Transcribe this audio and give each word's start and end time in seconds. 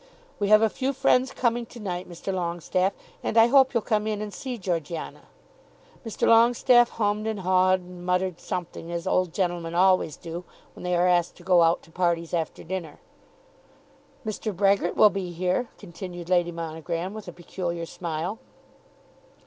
"We 0.39 0.47
have 0.47 0.63
a 0.63 0.69
few 0.71 0.93
friends 0.93 1.31
coming 1.31 1.67
to 1.67 1.79
night, 1.79 2.09
Mr. 2.09 2.33
Longestaffe, 2.33 2.93
and 3.21 3.37
I 3.37 3.45
hope 3.45 3.71
you'll 3.71 3.81
come 3.83 4.07
in 4.07 4.19
and 4.19 4.33
see 4.33 4.57
Georgiana." 4.57 5.27
Mr. 6.03 6.27
Longestaffe 6.27 6.89
hummed 6.95 7.27
and 7.27 7.41
hawed 7.41 7.81
and 7.81 8.03
muttered 8.03 8.39
something, 8.39 8.91
as 8.91 9.05
old 9.05 9.31
gentlemen 9.31 9.75
always 9.75 10.17
do 10.17 10.43
when 10.73 10.81
they 10.81 10.95
are 10.95 11.05
asked 11.07 11.35
to 11.37 11.43
go 11.43 11.61
out 11.61 11.83
to 11.83 11.91
parties 11.91 12.33
after 12.33 12.63
dinner. 12.63 12.99
"Mr. 14.25 14.51
Brehgert 14.57 14.95
will 14.95 15.11
be 15.11 15.31
here," 15.33 15.69
continued 15.77 16.29
Lady 16.29 16.51
Monogram 16.51 17.13
with 17.13 17.27
a 17.27 17.31
peculiar 17.31 17.85
smile. 17.85 18.39